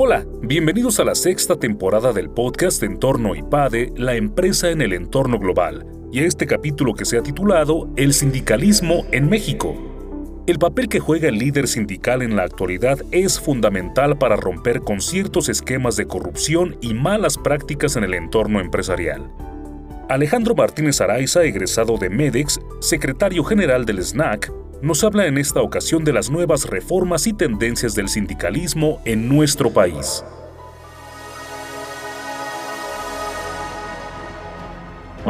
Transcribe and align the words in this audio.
Hola, 0.00 0.24
bienvenidos 0.42 1.00
a 1.00 1.04
la 1.04 1.16
sexta 1.16 1.56
temporada 1.56 2.12
del 2.12 2.30
podcast 2.30 2.80
Entorno 2.84 3.34
IPADE, 3.34 3.94
la 3.96 4.14
empresa 4.14 4.70
en 4.70 4.80
el 4.80 4.92
entorno 4.92 5.40
global, 5.40 5.84
y 6.12 6.20
a 6.20 6.24
este 6.24 6.46
capítulo 6.46 6.94
que 6.94 7.04
se 7.04 7.18
ha 7.18 7.22
titulado 7.24 7.88
El 7.96 8.14
sindicalismo 8.14 9.06
en 9.10 9.28
México. 9.28 9.74
El 10.46 10.60
papel 10.60 10.88
que 10.88 11.00
juega 11.00 11.28
el 11.28 11.40
líder 11.40 11.66
sindical 11.66 12.22
en 12.22 12.36
la 12.36 12.44
actualidad 12.44 13.00
es 13.10 13.40
fundamental 13.40 14.16
para 14.18 14.36
romper 14.36 14.82
con 14.82 15.00
ciertos 15.00 15.48
esquemas 15.48 15.96
de 15.96 16.06
corrupción 16.06 16.76
y 16.80 16.94
malas 16.94 17.36
prácticas 17.36 17.96
en 17.96 18.04
el 18.04 18.14
entorno 18.14 18.60
empresarial. 18.60 19.28
Alejandro 20.08 20.54
Martínez 20.54 21.00
Araiza, 21.00 21.42
egresado 21.42 21.98
de 21.98 22.08
MEDEX, 22.08 22.60
secretario 22.78 23.42
general 23.42 23.84
del 23.84 24.04
SNAC, 24.04 24.52
nos 24.80 25.02
habla 25.04 25.26
en 25.26 25.38
esta 25.38 25.60
ocasión 25.60 26.04
de 26.04 26.12
las 26.12 26.30
nuevas 26.30 26.64
reformas 26.64 27.26
y 27.26 27.32
tendencias 27.32 27.94
del 27.94 28.08
sindicalismo 28.08 29.00
en 29.04 29.28
nuestro 29.28 29.72
país. 29.72 30.24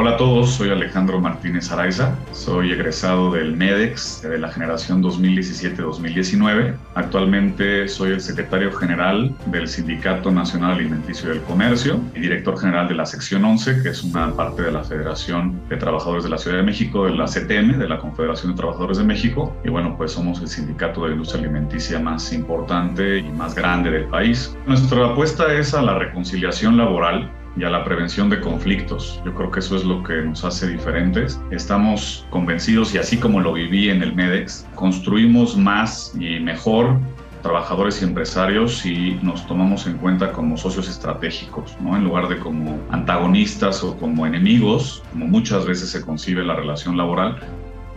Hola 0.01 0.11
a 0.11 0.17
todos, 0.17 0.51
soy 0.51 0.69
Alejandro 0.69 1.19
Martínez 1.19 1.69
Araiza, 1.73 2.15
soy 2.31 2.71
egresado 2.71 3.33
del 3.33 3.57
MEDEX 3.57 4.21
de 4.21 4.39
la 4.39 4.47
generación 4.47 5.03
2017-2019. 5.03 6.73
Actualmente 6.95 7.85
soy 7.89 8.11
el 8.11 8.21
secretario 8.21 8.71
general 8.71 9.35
del 9.47 9.67
Sindicato 9.67 10.31
Nacional 10.31 10.75
Alimenticio 10.75 11.27
del 11.27 11.41
Comercio 11.41 11.99
y 12.15 12.21
director 12.21 12.57
general 12.57 12.87
de 12.87 12.95
la 12.95 13.05
sección 13.05 13.43
11, 13.43 13.83
que 13.83 13.89
es 13.89 14.01
una 14.01 14.33
parte 14.37 14.61
de 14.61 14.71
la 14.71 14.85
Federación 14.85 15.59
de 15.67 15.75
Trabajadores 15.75 16.23
de 16.23 16.29
la 16.29 16.37
Ciudad 16.37 16.55
de 16.55 16.63
México, 16.63 17.03
de 17.03 17.15
la 17.15 17.25
CTM, 17.25 17.77
de 17.77 17.89
la 17.89 17.99
Confederación 17.99 18.53
de 18.53 18.57
Trabajadores 18.57 18.99
de 18.99 19.03
México. 19.03 19.53
Y 19.65 19.69
bueno, 19.69 19.97
pues 19.97 20.13
somos 20.13 20.39
el 20.39 20.47
sindicato 20.47 21.07
de 21.07 21.11
industria 21.11 21.41
alimenticia 21.41 21.99
más 21.99 22.31
importante 22.31 23.17
y 23.17 23.29
más 23.31 23.53
grande 23.53 23.91
del 23.91 24.05
país. 24.05 24.55
Nuestra 24.65 25.07
apuesta 25.07 25.53
es 25.53 25.73
a 25.73 25.81
la 25.81 25.99
reconciliación 25.99 26.77
laboral 26.77 27.29
y 27.57 27.63
a 27.63 27.69
la 27.69 27.83
prevención 27.83 28.29
de 28.29 28.39
conflictos. 28.39 29.21
Yo 29.25 29.33
creo 29.33 29.51
que 29.51 29.59
eso 29.59 29.75
es 29.75 29.83
lo 29.83 30.03
que 30.03 30.21
nos 30.21 30.43
hace 30.43 30.67
diferentes. 30.67 31.39
Estamos 31.51 32.25
convencidos, 32.29 32.93
y 32.93 32.97
así 32.97 33.17
como 33.17 33.41
lo 33.41 33.53
viví 33.53 33.89
en 33.89 34.01
el 34.01 34.15
MEDEX, 34.15 34.67
construimos 34.75 35.57
más 35.57 36.13
y 36.19 36.39
mejor 36.39 36.97
trabajadores 37.41 38.01
y 38.01 38.05
empresarios 38.05 38.79
si 38.79 39.17
nos 39.21 39.47
tomamos 39.47 39.87
en 39.87 39.97
cuenta 39.97 40.31
como 40.31 40.57
socios 40.57 40.89
estratégicos, 40.89 41.75
¿no? 41.79 41.95
en 41.95 42.03
lugar 42.03 42.27
de 42.27 42.37
como 42.37 42.79
antagonistas 42.89 43.83
o 43.83 43.97
como 43.97 44.25
enemigos, 44.25 45.03
como 45.11 45.25
muchas 45.27 45.65
veces 45.65 45.89
se 45.89 46.01
concibe 46.01 46.43
la 46.43 46.55
relación 46.55 46.97
laboral, 46.97 47.39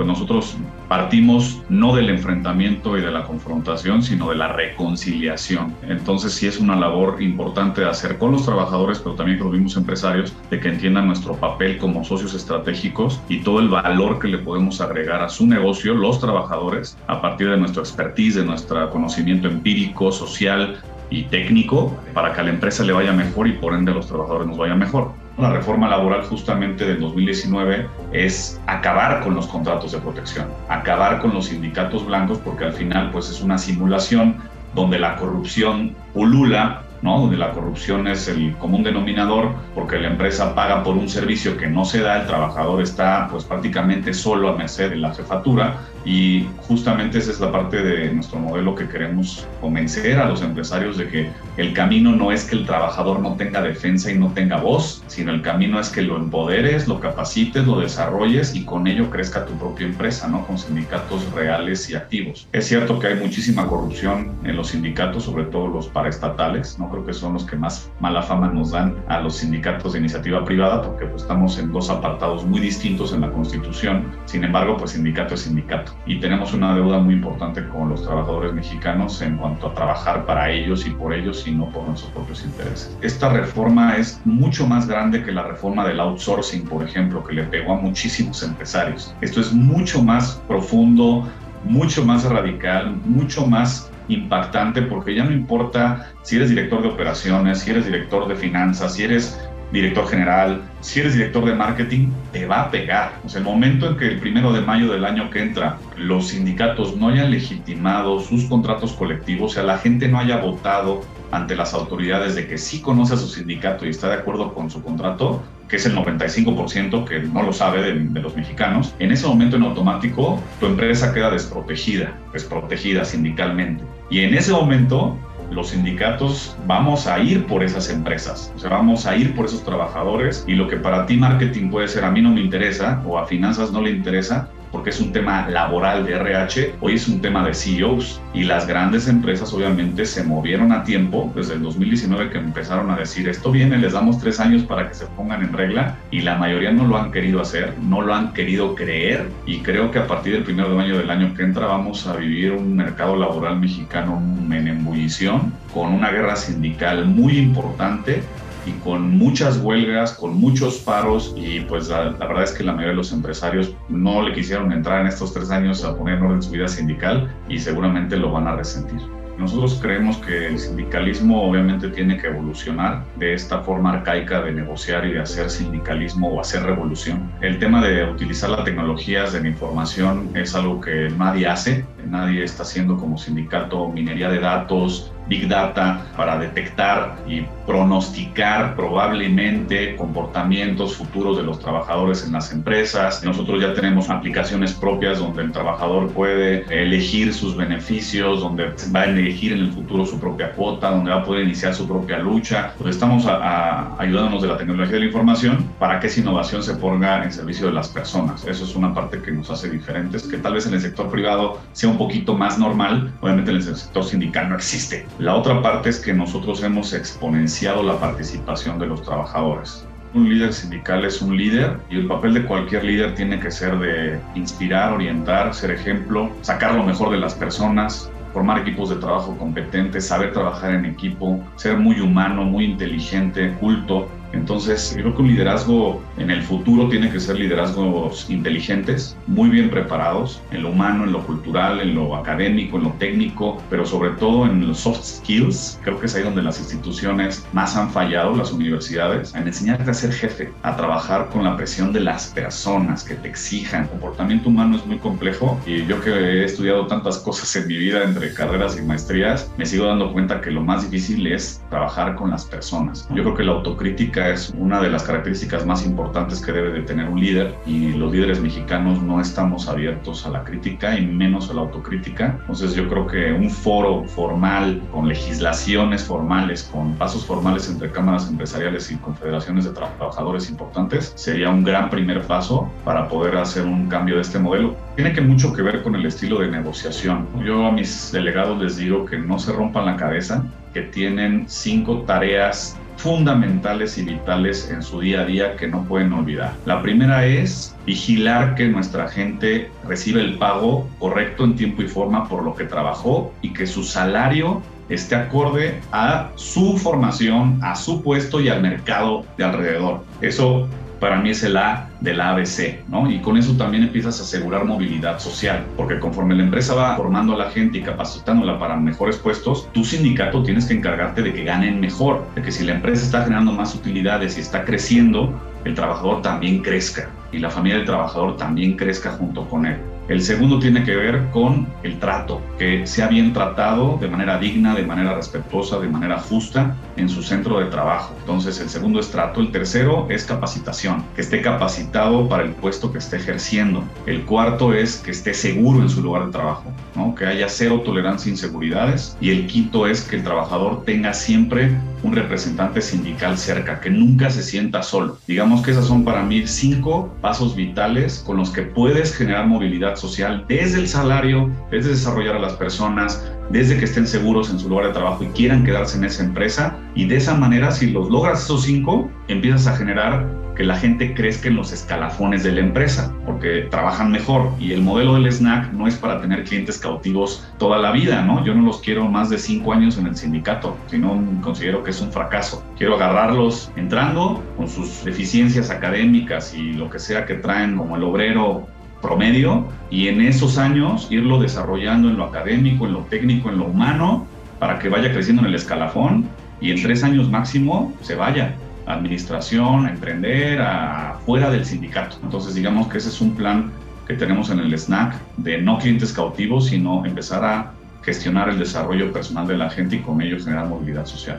pues 0.03 0.19
nosotros 0.19 0.57
partimos 0.89 1.63
no 1.69 1.95
del 1.95 2.11
enfrentamiento 2.11 2.99
y 2.99 3.01
de 3.01 3.13
la 3.13 3.23
confrontación, 3.23 4.03
sino 4.03 4.31
de 4.31 4.35
la 4.35 4.49
reconciliación. 4.49 5.77
Entonces 5.89 6.33
sí 6.33 6.49
es 6.49 6.59
una 6.59 6.75
labor 6.75 7.23
importante 7.23 7.83
de 7.83 7.89
hacer 7.89 8.19
con 8.19 8.33
los 8.33 8.45
trabajadores, 8.45 8.99
pero 8.99 9.15
también 9.15 9.39
con 9.39 9.47
los 9.47 9.55
mismos 9.55 9.77
empresarios, 9.77 10.35
de 10.51 10.59
que 10.59 10.71
entiendan 10.71 11.07
nuestro 11.07 11.37
papel 11.37 11.79
como 11.79 12.03
socios 12.03 12.35
estratégicos 12.35 13.21
y 13.29 13.43
todo 13.43 13.61
el 13.61 13.69
valor 13.69 14.19
que 14.19 14.27
le 14.27 14.39
podemos 14.39 14.81
agregar 14.81 15.23
a 15.23 15.29
su 15.29 15.47
negocio, 15.47 15.95
los 15.95 16.19
trabajadores, 16.19 16.99
a 17.07 17.23
partir 17.23 17.51
de 17.51 17.59
nuestro 17.59 17.83
expertise, 17.83 18.35
de 18.35 18.45
nuestro 18.45 18.91
conocimiento 18.91 19.47
empírico, 19.47 20.11
social, 20.11 20.81
y 21.11 21.25
técnico 21.25 21.95
para 22.15 22.33
que 22.33 22.41
a 22.41 22.45
la 22.45 22.51
empresa 22.51 22.83
le 22.85 22.93
vaya 22.93 23.13
mejor 23.13 23.47
y 23.47 23.53
por 23.53 23.75
ende 23.75 23.93
a 23.93 23.95
los 23.95 24.07
trabajadores 24.07 24.49
nos 24.49 24.57
vaya 24.57 24.75
mejor. 24.75 25.13
La 25.39 25.51
reforma 25.51 25.89
laboral 25.89 26.23
justamente 26.25 26.85
del 26.85 27.01
2019 27.01 27.89
es 28.13 28.61
acabar 28.67 29.23
con 29.23 29.35
los 29.35 29.47
contratos 29.47 29.93
de 29.93 29.99
protección, 29.99 30.49
acabar 30.69 31.21
con 31.21 31.33
los 31.33 31.47
sindicatos 31.47 32.05
blancos 32.07 32.39
porque 32.39 32.65
al 32.65 32.73
final 32.75 33.11
pues 33.11 33.31
es 33.31 33.41
una 33.41 33.57
simulación 33.57 34.37
donde 34.75 34.99
la 34.99 35.17
corrupción 35.17 35.97
pulula 36.13 36.83
¿no? 37.03 37.21
donde 37.21 37.37
la 37.37 37.51
corrupción 37.51 38.07
es 38.07 38.29
el 38.29 38.57
común 38.57 38.83
denominador 38.83 39.53
porque 39.75 39.99
la 39.99 40.09
empresa 40.09 40.55
paga 40.55 40.83
por 40.83 40.97
un 40.97 41.09
servicio 41.09 41.57
que 41.57 41.67
no 41.67 41.85
se 41.85 42.01
da, 42.01 42.21
el 42.21 42.27
trabajador 42.27 42.83
está 42.83 43.29
pues 43.31 43.45
prácticamente 43.45 44.15
solo 44.15 44.49
a 44.49 44.57
merced 44.57 44.91
de 44.91 44.97
la 44.97 45.15
jefatura 45.15 45.79
y 46.05 46.47
justamente 46.67 47.19
esa 47.19 47.31
es 47.31 47.41
la 47.41 47.53
parte 47.53 47.83
de 47.83 48.13
nuestro 48.13 48.39
modelo 48.39 48.75
que 48.75 48.89
queremos 48.89 49.47
convencer 49.61 50.19
a 50.19 50.27
los 50.27 50.43
empresarios 50.43 50.97
de 50.97 51.09
que 51.09 51.31
el 51.57 51.73
camino 51.73 52.13
no 52.13 52.33
es 52.33 52.45
que 52.45 52.57
el 52.57 52.67
trabajador 52.67 53.21
no 53.21 53.35
tenga 53.37 53.63
defensa 53.63 54.11
y 54.11 54.19
no 54.19 54.33
tenga 54.33 54.57
voz, 54.57 55.03
sino 55.07 55.33
el 55.33 55.43
camino 55.43 55.79
es 55.79 55.89
que 55.91 56.03
lo 56.03 56.17
empoderes, 56.17 56.89
lo 56.89 57.01
capacites, 57.01 57.67
lo 57.67 57.81
desarrolles 57.81 58.55
y 58.55 58.65
con 58.65 58.87
ello 58.87 59.11
crezca 59.11 59.47
tu 59.47 59.53
propia 59.55 59.87
empresa, 59.87 60.29
¿no? 60.29 60.47
Con 60.47 60.59
sindicatos 60.59 61.31
reales 61.33 61.89
y 61.91 61.95
activos. 61.95 62.49
Es 62.53 62.67
cierto 62.67 62.99
que 62.99 63.09
hay 63.09 63.15
muchísima 63.15 63.67
corrupción 63.67 64.33
en 64.45 64.57
los 64.57 64.69
sindicatos, 64.69 65.25
sobre 65.25 65.45
todo 65.45 65.69
los 65.69 65.89
paraestatales, 65.89 66.79
¿no? 66.79 66.91
Creo 66.93 67.05
que 67.05 67.13
son 67.13 67.33
los 67.33 67.45
que 67.45 67.57
más 67.57 67.91
mala 68.01 68.23
fama 68.23 68.49
nos 68.49 68.71
dan 68.71 68.95
a 69.09 69.21
los 69.21 69.37
sindicatos 69.37 69.95
de 69.95 70.01
iniciativa 70.01 70.45
privada 70.45 70.83
porque 70.83 71.07
pues, 71.07 71.23
estamos 71.23 71.59
en 71.59 71.73
dos 71.73 71.91
apartados 71.91 72.45
muy 72.45 72.61
distintos 72.61 73.13
en 73.13 73.23
la 73.23 73.33
Constitución. 73.33 74.13
Sin 74.27 74.45
embargo, 74.45 74.77
pues 74.77 74.93
sindicato 74.93 75.35
es 75.35 75.41
sindicato 75.41 75.93
y 76.07 76.21
tenemos 76.21 76.53
una 76.53 76.75
deuda 76.75 76.99
muy 76.99 77.15
importante 77.15 77.67
con 77.69 77.89
los 77.89 78.03
trabajadores 78.03 78.53
mexicanos 78.53 79.21
en 79.23 79.39
cuanto 79.39 79.69
a 79.69 79.75
trabajar 79.75 80.27
para 80.27 80.51
ellos 80.51 80.87
y 80.87 80.91
por 80.91 81.15
ellos 81.15 81.47
y 81.47 81.53
no 81.53 81.69
por 81.71 81.89
nuestros 81.89 82.13
propios 82.13 82.45
intereses. 82.45 82.97
Esta 83.01 83.31
reforma 83.31 83.97
es 83.97 84.21
mucho 84.25 84.67
más 84.67 84.87
grande 84.87 85.23
que 85.25 85.33
la 85.33 85.45
reforma 85.45 85.87
del 85.87 86.01
outsourcing, 86.01 86.65
por 86.67 86.83
ejemplo, 86.83 87.25
que 87.25 87.35
le 87.35 87.45
pegó 87.45 87.73
a 87.73 87.77
muchísimos 87.77 88.43
empresarios. 88.43 89.15
Esto 89.21 89.41
es 89.41 89.53
mucho 89.53 90.03
más 90.03 90.43
profundo, 90.47 91.27
mucho 91.65 92.05
más 92.05 92.25
radical, 92.25 92.97
mucho 93.05 93.47
más 93.47 93.92
impactante 94.09 94.83
porque 94.83 95.15
ya 95.15 95.25
no 95.25 95.33
importa 95.33 96.13
si 96.23 96.37
eres 96.37 96.51
director 96.51 96.83
de 96.83 96.89
operaciones, 96.89 97.61
si 97.61 97.71
eres 97.71 97.87
director 97.87 98.29
de 98.29 98.37
finanzas, 98.37 98.95
si 98.95 99.05
eres 99.05 99.39
director 99.73 100.07
general, 100.07 100.63
si 100.81 101.01
eres 101.01 101.15
director 101.15 101.45
de 101.47 101.55
marketing, 101.55 102.09
te 102.31 102.47
va 102.47 102.63
a 102.63 102.71
pegar. 102.71 103.13
O 103.25 103.29
sea, 103.29 103.39
el 103.39 103.45
momento 103.45 103.89
en 103.89 103.97
que 103.97 104.07
el 104.07 104.21
primero 104.21 104.53
de 104.53 104.61
mayo 104.61 104.93
del 104.93 105.05
año 105.05 105.31
que 105.31 105.43
entra 105.43 105.79
los 105.97 106.29
sindicatos 106.29 106.97
no 106.97 107.09
hayan 107.09 107.31
legitimado 107.31 108.21
sus 108.21 108.45
contratos 108.45 108.93
colectivos, 108.93 109.53
o 109.53 109.55
sea, 109.55 109.63
la 109.63 109.79
gente 109.79 110.09
no 110.09 110.19
haya 110.19 110.37
votado 110.37 111.01
ante 111.31 111.57
las 111.57 111.73
autoridades 111.73 112.35
de 112.35 112.47
que 112.47 112.59
sí 112.59 112.83
conoce 112.83 113.15
a 113.15 113.17
su 113.17 113.27
sindicato 113.27 113.87
y 113.87 113.89
está 113.89 114.09
de 114.09 114.17
acuerdo 114.17 114.53
con 114.53 114.71
su 114.71 114.83
contrato, 114.83 115.43
que 115.73 115.77
es 115.77 115.87
el 115.87 115.97
95% 115.97 117.07
que 117.07 117.21
no 117.21 117.43
lo 117.45 117.51
sabe 117.55 117.83
de, 117.83 117.95
de, 117.95 118.21
los 118.21 118.37
mexicanos, 118.37 118.95
en 118.99 119.11
ese 119.11 119.27
momento 119.27 119.57
en 119.57 119.63
automático 119.63 120.39
tu 120.61 120.67
empresa 120.67 121.15
queda 121.15 121.31
desprotegida, 121.31 122.13
desprotegida 122.31 123.07
sindicalmente. 123.07 123.83
Y 124.11 124.21
en 124.21 124.35
ese 124.35 124.53
momento 124.53 125.17
los 125.51 125.69
sindicatos 125.69 126.55
vamos 126.67 127.07
a 127.07 127.21
ir 127.21 127.47
por 127.47 127.65
esas 127.65 127.89
empresas, 127.89 128.53
o 128.55 128.59
sea, 128.59 128.69
vamos 128.69 129.07
a 129.07 129.17
ir 129.17 129.35
por 129.35 129.47
esos 129.47 129.65
trabajadores 129.65 130.45
y 130.47 130.57
lo 130.57 130.69
que 130.69 130.77
para 130.77 131.07
ti 131.07 131.17
marketing 131.17 131.71
puede 131.71 131.89
ser 131.89 132.05
a 132.05 132.11
mí 132.11 132.21
no 132.21 132.35
me 132.35 132.43
interesa 132.43 133.03
o 133.07 133.17
a 133.17 133.25
finanzas 133.25 133.73
no 133.73 133.81
le 133.81 133.93
interesa, 133.93 134.51
porque 134.73 134.91
es 134.91 135.01
un 135.01 135.13
tema 135.13 135.49
laboral 135.49 136.05
de 136.07 136.15
RH, 136.15 136.77
hoy 136.81 136.95
es 136.95 137.07
un 137.07 137.21
tema 137.21 137.47
de 137.47 137.55
CEOs 137.55 138.21
y 138.33 138.45
las 138.45 138.67
grandes 138.67 139.07
empresas 139.07 139.53
obviamente 139.53 140.07
se 140.07 140.25
movieron 140.25 140.73
a 140.73 140.83
tiempo. 140.83 141.31
Desde 141.37 141.55
el 141.55 141.63
2019 141.63 142.31
que 142.31 142.39
empezaron 142.39 142.91
a 142.91 142.97
decir 142.97 143.29
esto 143.29 143.53
viene, 143.53 143.79
les 143.79 143.93
damos 143.93 144.19
tres 144.19 144.41
años 144.41 144.63
para 144.63 144.89
que 144.89 144.95
se 144.95 145.07
pongan 145.07 145.43
en 145.43 145.53
regla 145.53 145.97
y 146.11 146.23
la 146.23 146.37
mayoría 146.37 146.73
no 146.73 146.87
lo 146.87 146.97
han 146.97 147.13
querido 147.13 147.41
hacer, 147.41 147.75
no 147.83 148.01
lo 148.01 148.15
han 148.15 148.33
querido 148.33 148.75
creer. 148.75 149.29
Y 149.47 149.59
creo 149.59 149.91
que 149.91 149.99
a 149.99 150.07
partir 150.07 150.33
del 150.33 150.45
primer 150.45 150.67
año 150.67 150.97
del 150.97 151.11
año 151.11 151.35
que 151.35 151.43
entra 151.43 151.67
vamos 151.67 152.07
a 152.07 152.17
vivir 152.17 152.53
un 152.53 152.75
mercado 152.75 153.17
laboral 153.17 153.61
mexicano 153.61 154.23
en 154.51 154.69
ebullición 154.69 155.53
con 155.73 155.93
una 155.93 156.11
guerra 156.11 156.37
sindical 156.37 157.07
muy 157.07 157.39
importante 157.39 158.23
y 158.67 158.73
con 158.85 159.17
muchas 159.17 159.59
huelgas, 159.59 160.13
con 160.13 160.39
muchos 160.39 160.79
paros 160.79 161.35
y 161.37 161.61
pues 161.61 161.89
la, 161.89 162.05
la, 162.05 162.27
verdad 162.27 162.45
es 162.45 162.53
que 162.53 162.63
la 162.63 162.73
mayoría 162.73 162.91
de 162.91 162.97
los 162.97 163.13
empresarios 163.13 163.75
no 163.89 164.23
le 164.23 164.33
quisieron 164.33 164.73
entrar 164.73 165.01
en 165.01 165.09
estos 165.09 165.33
tres 165.33 165.51
años 165.51 165.85
a 165.85 165.97
poner 165.97 166.19
en 166.19 166.25
orden 166.25 166.43
su 166.43 166.51
vida 166.51 166.69
sindical 166.69 167.33
y 167.49 167.59
seguramente 167.59 168.17
lo 168.17 168.31
van 168.31 168.47
a 168.47 168.57
resentir. 168.57 169.01
Nosotros 169.39 169.79
creemos 169.81 170.19
que 170.19 170.47
el 170.47 170.59
sindicalismo 170.59 171.43
obviamente 171.43 171.89
tiene 171.89 172.19
que 172.19 172.29
evolucionar 172.29 173.05
de 173.17 173.35
esta 173.35 173.61
forma 173.61 173.93
arcaica 173.93 174.43
de 174.43 174.53
negociar 174.53 175.07
y 175.07 175.15
de 175.15 175.21
hacer 175.21 175.51
sindicalismo 175.51 176.29
o 176.29 176.41
hacer 176.41 176.63
revolución. 176.63 177.31
El 177.41 177.59
tema 177.59 177.85
de 177.85 178.05
utilizar 178.05 178.51
las 178.51 178.65
tecnologías 178.65 179.33
de 179.33 179.41
la 179.41 179.49
información 179.49 180.31
es 180.35 180.55
algo 180.55 180.81
que 180.81 181.11
nadie 181.19 181.47
hace, 181.47 181.85
nadie 182.09 182.45
está 182.45 182.63
haciendo 182.63 182.97
como 182.97 183.17
sindicato 183.17 183.89
minería 183.89 184.29
de 184.29 184.39
datos, 184.39 185.13
Big 185.33 185.49
Data 185.49 186.05
para 186.15 186.39
detectar 186.39 187.17
y 187.27 187.47
pronosticar 187.67 188.77
probablemente 188.77 189.97
comportamientos 189.97 190.97
futuros 190.97 191.39
de 191.39 191.43
los 191.43 191.59
trabajadores 191.59 192.27
en 192.27 192.33
las 192.33 192.53
empresas. 192.53 193.25
Nosotros 193.25 193.63
ya 193.63 193.73
tenemos 193.73 194.11
aplicaciones 194.11 194.75
propias 194.75 195.21
donde 195.21 195.43
el 195.45 195.53
trabajador 195.53 196.11
puede 196.11 196.67
elegir 196.69 197.33
sus 197.33 197.57
beneficios, 197.57 198.41
donde 198.41 198.75
va 198.95 199.01
a 199.01 199.05
elegir 199.05 199.55
en 199.55 199.61
el 199.61 199.73
futuro 199.73 200.05
su 200.05 200.21
propia 200.21 200.53
cuota, 200.53 200.91
donde 200.91 201.11
va 201.11 201.21
a 201.21 201.25
poder 201.25 201.45
iniciar 201.45 201.75
su 201.75 201.89
propia 201.89 202.19
lucha. 202.19 202.75
Pues 202.77 202.97
estamos 202.97 203.25
a, 203.25 203.37
a, 203.37 204.03
ayudándonos 204.03 204.43
de 204.43 204.49
la 204.49 204.59
tecnología 204.59 204.95
de 204.95 205.01
la 205.01 205.07
información 205.07 205.67
para 205.79 205.99
que 205.99 206.09
esa 206.09 206.21
innovación 206.21 206.63
se 206.63 206.75
ponga 206.75 207.25
en 207.25 207.33
servicio 207.33 207.69
de 207.69 207.73
las 207.73 207.89
personas. 207.89 208.45
Eso 208.45 208.65
es 208.65 208.77
una 208.77 208.93
parte 208.93 209.23
que 209.23 209.33
nos 209.33 209.51
hace 209.51 209.71
diferentes, 209.71 210.25
que 210.25 210.37
tal 210.37 210.53
vez 210.55 210.67
en 210.67 210.75
el 210.75 210.81
sector 210.83 211.09
privado 211.11 211.59
sea 211.73 211.89
un 211.89 211.97
poquito 211.97 212.35
más 212.35 212.59
normal. 212.59 213.11
Obviamente 213.23 213.51
en 213.51 213.57
el 213.57 213.63
sector 213.63 214.05
sindical 214.05 214.51
no 214.51 214.57
existe 214.57 215.07
La 215.23 215.37
otra 215.37 215.63
parte 215.63 215.89
es 215.89 216.01
que 216.01 216.13
nosotros 216.13 216.65
hemos 216.65 216.93
exponenciado 216.93 217.85
la 217.85 218.01
participación 218.01 218.81
de 218.81 218.89
los 218.89 219.03
trabajadores. 219.03 219.87
Un 220.15 220.29
líder 220.29 220.53
sindical 220.53 221.05
es 221.05 221.23
un 221.23 221.37
líder 221.37 221.77
y 221.89 221.99
el 221.99 222.09
papel 222.09 222.35
de 222.35 222.45
cualquier 222.45 222.83
líder 222.83 223.15
tiene 223.15 223.39
que 223.39 223.53
ser 223.53 223.79
de 223.79 224.19
inspirar, 224.35 224.93
orientar, 224.93 225.55
ser 225.55 225.71
ejemplo, 225.71 226.29
sacar 226.41 226.75
lo 226.75 226.83
mejor 226.83 227.13
de 227.13 227.19
las 227.19 227.37
personas, 227.37 228.11
formar 228.33 228.63
equipos 228.63 228.91
de 228.91 228.97
trabajo 228.97 229.39
competentes, 229.39 230.09
saber 230.09 230.33
trabajar 230.33 230.75
en 230.75 230.87
equipo, 230.87 231.39
ser 231.55 231.77
muy 231.77 232.01
humano, 232.01 232.43
muy 232.43 232.65
inteligente, 232.65 233.55
culto, 233.61 234.09
entonces, 234.33 234.93
creo 234.95 235.15
que 235.15 235.23
un 235.23 235.29
liderazgo 235.29 236.03
en 236.17 236.31
el 236.31 236.43
futuro 236.43 236.89
tiene 236.89 237.11
que 237.11 237.21
ser 237.21 237.39
liderazgos 237.39 238.29
inteligentes, 238.31 239.17
muy 239.27 239.51
bien 239.51 239.71
preparados 239.71 240.41
en 240.51 240.63
lo 240.63 240.71
humano, 240.71 241.05
en 241.05 241.13
lo 241.13 241.25
cultural, 241.25 241.81
en 241.81 241.95
lo 241.95 242.17
académico, 242.17 242.79
en 242.79 242.85
lo 242.85 242.91
técnico, 242.93 243.63
pero 243.69 243.85
sobre 243.85 244.11
todo 244.11 244.47
en 244.47 244.67
los 244.67 244.81
soft 244.81 245.03
skills. 245.03 245.79
Creo 245.83 246.01
que 246.01 246.07
es 246.07 246.15
ahí 246.15 246.23
donde 246.23 246.43
las 246.43 246.59
instituciones 246.59 247.45
más 247.53 247.77
han 247.77 247.91
fallado, 247.91 248.35
las 248.35 248.53
universidades, 248.53 249.35
en 249.35 249.47
enseñarte 249.47 249.91
a 249.91 249.95
ser 249.95 250.13
jefe, 250.13 250.53
a 250.63 250.77
trabajar 250.77 251.29
con 251.29 251.45
la 251.45 251.57
presión 251.57 251.93
de 251.93 252.01
las 252.01 252.29
personas 252.29 253.05
que 253.05 253.15
te 253.15 253.29
exijan. 253.29 253.83
El 253.83 253.89
comportamiento 253.91 254.49
humano 254.49 254.77
es 254.77 254.87
muy 254.87 254.99
complejo 254.99 255.61
y 255.67 255.85
yo 255.87 256.01
que 256.01 256.11
he 256.11 256.45
estudiado 256.45 256.87
tantas 256.87 257.19
cosas 257.19 257.55
en 257.57 257.67
mi 257.67 257.77
vida 257.77 258.03
entre 258.05 258.33
carreras 258.33 258.79
y 258.79 258.83
maestrías, 258.83 259.51
me 259.57 259.67
sigo 259.67 259.87
dando 259.87 260.13
cuenta 260.13 260.41
que 260.41 260.51
lo 260.51 260.63
más 260.63 260.91
difícil 260.91 261.27
es 261.27 261.63
trabajar 261.71 262.15
con 262.17 262.31
las 262.31 262.45
personas. 262.45 263.07
Yo 263.15 263.23
creo 263.23 263.35
que 263.35 263.45
la 263.45 263.53
autocrítica 263.53 264.22
es 264.31 264.53
una 264.57 264.81
de 264.81 264.91
las 264.91 265.03
características 265.03 265.67
más 265.67 265.85
importantes 265.85 266.41
que 266.41 266.53
debe 266.53 266.73
de 266.73 266.83
tener 266.83 267.09
un 267.09 267.21
líder 267.21 267.55
y 267.67 267.93
los 267.93 268.13
líderes 268.13 268.41
mexicanos 268.41 269.03
no 269.03 269.21
estamos 269.21 269.69
abiertos 269.69 270.27
a 270.27 270.31
la 270.31 270.45
crítica 270.45 270.99
y 270.99 271.07
menos 271.07 271.51
a 271.51 271.55
la 271.55 271.63
autocrítica. 271.63 272.37
Entonces 272.41 272.75
yo 272.75 272.89
creo 272.89 273.07
que 273.07 273.33
un 273.33 273.51
foro 273.51 274.05
formal 274.05 274.83
con 274.93 275.09
legislaciones 275.09 276.05
formales, 276.05 276.65
con 276.65 276.95
pasos 276.95 277.25
formales 277.25 277.69
entre 277.69 277.91
cámaras 277.91 278.29
empresariales 278.29 278.91
y 278.91 278.97
confederaciones 278.97 279.65
de 279.65 279.73
trabajadores 279.73 280.51
importantes 280.51 281.13
sería 281.15 281.51
un 281.51 281.65
gran 281.65 281.91
primer 281.91 282.23
paso 282.23 282.71
para 282.85 283.09
poder 283.09 283.37
hacer 283.37 283.65
un 283.65 283.89
cambio 283.89 284.17
de 284.17 284.23
este 284.23 284.39
modelo. 284.39 284.77
Tiene 284.97 285.13
que 285.13 285.21
mucho 285.21 285.53
que 285.53 285.63
ver 285.63 285.83
con 285.83 285.95
el 285.95 286.07
estilo 286.07 286.41
de 286.41 286.49
negociación. 286.49 287.27
Yo 287.45 287.67
a 287.67 287.73
mis 287.73 288.13
delegados 288.13 288.61
les 288.61 288.77
digo 288.77 289.05
que 289.05 289.19
no 289.19 289.39
se 289.39 289.53
rompan 289.53 289.87
la 289.87 289.97
cabeza, 289.97 290.45
que 290.73 290.83
tienen 290.83 291.45
cinco 291.49 292.03
tareas 292.07 292.79
fundamentales 292.97 293.99
y 293.99 294.05
vitales 294.05 294.71
en 294.71 294.83
su 294.83 295.01
día 295.01 295.23
a 295.23 295.25
día 295.25 295.57
que 295.57 295.69
no 295.69 295.85
pueden 295.85 296.13
olvidar. 296.13 296.55
La 296.67 296.83
primera 296.83 297.27
es 297.27 297.75
vigilar 297.87 298.55
que 298.55 298.69
nuestra 298.69 299.09
gente 299.09 299.71
recibe 299.87 300.21
el 300.21 300.39
pago 300.39 300.89
correcto 300.99 301.45
en 301.45 301.57
tiempo 301.57 301.83
y 301.83 301.89
forma 301.89 302.29
por 302.29 302.45
lo 302.45 302.55
que 302.55 302.65
trabajó 302.65 303.33
y 303.43 303.53
que 303.53 303.67
su 303.67 303.83
salario 303.83 304.63
esté 304.89 305.15
acorde 305.15 305.81
a 305.93 306.31
su 306.37 306.77
formación, 306.77 307.59
a 307.63 307.75
su 307.75 308.03
puesto 308.03 308.41
y 308.41 308.49
al 308.49 308.63
mercado 308.63 309.25
de 309.37 309.45
alrededor. 309.45 310.05
Eso 310.21 310.69
para 311.03 311.21
mí 311.21 311.31
es 311.31 311.43
el 311.43 311.57
A 311.57 311.89
del 312.01 312.21
ABC, 312.21 312.89
¿no? 312.89 313.11
Y 313.11 313.19
con 313.19 313.37
eso 313.37 313.55
también 313.55 313.83
empiezas 313.83 314.21
a 314.21 314.23
asegurar 314.23 314.65
movilidad 314.65 315.19
social, 315.19 315.67
porque 315.77 315.99
conforme 315.99 316.37
la 316.37 316.45
empresa 316.45 316.77
va 316.77 316.97
formando 316.97 317.35
a 317.35 317.39
la 317.39 317.51
gente 317.51 317.79
y 317.79 317.83
capacitándola 317.83 318.57
para 318.57 318.77
mejores 318.77 319.17
puestos, 319.17 319.69
tu 319.73 319.85
sindicato 319.85 320.45
tienes 320.45 320.67
que 320.67 320.75
encargarte 320.75 321.23
de 321.23 321.33
que 321.33 321.43
ganen 321.43 321.81
mejor, 321.81 322.25
de 322.37 322.43
que 322.43 322.53
si 322.53 322.65
la 322.65 322.75
empresa 322.75 323.05
está 323.05 323.25
generando 323.25 323.51
más 323.51 323.75
utilidades 323.75 324.39
y 324.39 324.43
está 324.43 324.65
creciendo, 324.65 325.35
el 325.65 325.75
trabajador 325.75 326.23
también 326.23 326.63
crezca 326.63 327.11
y 327.33 327.41
la 327.41 327.51
familia 327.51 327.79
del 327.79 327.87
trabajador 327.87 328.37
también 328.37 328.77
crezca 328.77 329.11
junto 329.11 329.49
con 329.49 329.67
él. 329.67 329.79
El 330.09 330.21
segundo 330.21 330.59
tiene 330.59 330.83
que 330.83 330.97
ver 330.97 331.31
con 331.31 331.69
el 331.85 331.99
trato, 331.99 332.43
que 332.59 332.87
sea 332.87 333.07
bien 333.07 333.33
tratado 333.33 333.99
de 334.01 334.09
manera 334.09 334.39
digna, 334.39 334.75
de 334.75 334.85
manera 334.85 335.15
respetuosa, 335.15 335.79
de 335.79 335.89
manera 335.89 336.19
justa 336.19 336.77
en 336.97 337.09
su 337.09 337.23
centro 337.23 337.61
de 337.61 337.67
trabajo. 337.67 338.15
Entonces 338.21 338.61
el 338.61 338.69
segundo 338.69 338.99
es 338.99 339.11
trato. 339.11 339.41
El 339.41 339.53
tercero 339.53 340.09
es 340.11 340.25
capacitación, 340.25 341.05
que 341.15 341.21
esté 341.21 341.41
capacitado 341.41 342.29
para 342.29 342.43
el 342.43 342.51
puesto 342.51 342.91
que 342.91 342.99
esté 342.99 343.17
ejerciendo. 343.17 343.85
El 344.07 344.23
cuarto 344.25 344.75
es 344.75 344.97
que 344.97 345.13
esté 345.13 345.35
seguro 345.35 345.81
en 345.81 345.89
su 345.89 346.03
lugar 346.03 346.27
de 346.27 346.33
trabajo, 346.33 346.65
¿no? 346.97 347.15
que 347.15 347.27
haya 347.27 347.49
cero 347.49 347.83
tolerancia 347.85 348.29
a 348.29 348.33
inseguridades. 348.33 349.17
Y 349.21 349.31
el 349.31 349.47
quinto 349.47 349.87
es 349.87 350.03
que 350.03 350.17
el 350.17 350.25
trabajador 350.25 350.85
tenga 350.85 351.15
siempre 351.15 351.79
un 352.03 352.15
representante 352.15 352.81
sindical 352.81 353.39
cerca, 353.39 353.81
que 353.81 353.91
nunca 353.91 354.31
se 354.31 354.43
sienta 354.43 354.83
solo. 354.83 355.19
Digamos 355.27 355.63
que 355.63 355.71
esas 355.71 355.87
son 355.87 356.05
para 356.05 356.25
mí 356.25 356.47
cinco 356.47 357.15
pasos 357.21 357.55
vitales 357.55 358.23
con 358.27 358.37
los 358.37 358.51
que 358.51 358.63
puedes 358.63 359.15
generar 359.15 359.47
movilidad 359.47 359.92
social 359.97 360.45
desde 360.49 360.79
el 360.79 360.89
salario, 360.89 361.51
desde 361.71 361.91
desarrollar 361.91 362.37
a 362.37 362.41
las 362.41 362.55
personas, 362.55 363.25
desde 363.51 363.79
que 363.79 363.85
estén 363.85 364.07
seguros 364.07 364.51
en 364.51 364.59
su 364.59 364.69
lugar 364.69 364.87
de 364.87 364.93
trabajo 364.93 365.25
y 365.25 365.29
quieran 365.29 365.65
quedarse 365.65 365.99
en 365.99 366.05
esa 366.05 366.25
empresa. 366.25 366.77
Y 366.95 367.07
de 367.07 367.17
esa 367.17 367.35
manera, 367.35 367.71
si 367.71 367.91
los 367.91 368.11
logras 368.11 368.45
esos 368.45 368.63
cinco, 368.63 369.11
empiezas 369.29 369.67
a 369.67 369.77
generar 369.77 370.43
que 370.55 370.65
la 370.65 370.77
gente 370.77 371.15
crezca 371.15 371.49
en 371.49 371.57
los 371.57 371.73
escalafones 371.73 372.43
de 372.43 372.53
la 372.53 372.61
empresa, 372.61 373.15
porque 373.25 373.69
trabajan 373.71 374.11
mejor. 374.11 374.51
Y 374.59 374.73
el 374.73 374.83
modelo 374.83 375.15
del 375.15 375.31
snack 375.31 375.73
no 375.73 375.87
es 375.87 375.97
para 375.97 376.21
tener 376.21 376.45
clientes 376.45 376.79
cautivos 376.79 377.49
toda 377.59 377.79
la 377.79 377.93
vida, 377.93 378.23
¿no? 378.23 378.45
Yo 378.45 378.55
no 378.55 378.63
los 378.63 378.81
quiero 378.81 379.09
más 379.09 379.31
de 379.31 379.39
cinco 379.39 379.73
años 379.73 379.99
en 379.99 380.07
el 380.07 380.17
sindicato, 380.17 380.77
sino 380.89 381.23
considero 381.41 381.83
que 381.83 381.91
es 381.91 382.01
un 382.01 382.13
fracaso. 382.13 382.65
Quiero 382.77 382.97
agarrarlos 382.97 383.71
entrando 383.77 384.43
con 384.57 384.69
sus 384.69 385.05
deficiencias 385.05 385.71
académicas 385.71 386.55
y 386.55 386.73
lo 386.73 386.91
que 386.91 386.99
sea 386.99 387.27
que 387.27 387.35
traen 387.35 387.77
como 387.77 387.97
el 387.97 388.03
obrero 388.03 388.69
promedio 389.03 389.67
y 389.91 390.09
en 390.09 390.23
esos 390.23 390.57
años 390.57 391.09
irlo 391.11 391.41
desarrollando 391.41 392.09
en 392.09 392.17
lo 392.17 392.25
académico, 392.25 392.87
en 392.87 392.95
lo 392.95 393.01
técnico, 393.01 393.51
en 393.51 393.59
lo 393.59 393.67
humano, 393.67 394.27
para 394.59 394.79
que 394.79 394.89
vaya 394.89 395.13
creciendo 395.13 395.43
en 395.43 395.49
el 395.49 395.55
escalafón 395.57 396.29
y 396.61 396.71
en 396.71 396.81
tres 396.81 397.03
años 397.03 397.29
máximo 397.29 397.93
se 398.01 398.15
vaya 398.15 398.55
a 398.87 398.95
administración, 398.95 399.87
a 399.87 399.91
emprender, 399.91 400.63
a 400.63 401.19
fuera 401.27 401.51
del 401.51 401.65
sindicato. 401.65 402.17
Entonces 402.23 402.55
digamos 402.55 402.87
que 402.87 402.99
ese 402.99 403.09
es 403.09 403.21
un 403.21 403.35
plan 403.35 403.73
que 404.07 404.15
tenemos 404.15 404.51
en 404.51 404.61
el 404.61 404.79
SNAC 404.79 405.21
de 405.37 405.61
no 405.61 405.79
clientes 405.79 406.13
cautivos, 406.13 406.69
sino 406.69 407.05
empezar 407.05 407.45
a 407.45 407.73
gestionar 408.03 408.49
el 408.49 408.59
desarrollo 408.59 409.13
personal 409.13 409.47
de 409.47 409.57
la 409.57 409.71
gente 409.71 409.97
y 409.97 409.99
con 410.01 410.21
ello 410.23 410.39
generar 410.39 410.69
movilidad 410.69 411.07
social. 411.07 411.39